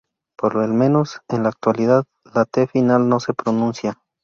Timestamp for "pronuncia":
3.35-4.01